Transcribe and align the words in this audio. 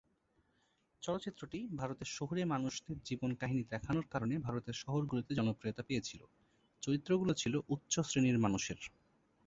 চলচ্চিত্রটি 1.03 1.59
ভারতের 1.77 2.09
শহুরে 2.11 2.41
মানুষদের 2.45 2.97
জীবন 3.03 3.31
কাহিনী 3.35 3.63
দেখানোর 3.69 4.05
কারণে 4.09 4.35
ভারতের 4.37 4.73
শহরগুলোতে 4.73 5.31
জনপ্রিয়তা 5.35 5.83
পেয়েছিলো, 5.83 6.25
চরিত্রগুলো 6.83 7.31
ছিলো 7.33 7.57
উচ্চ 7.67 7.93
শ্রেণীর 7.99 8.37
মানুষের। 8.39 8.79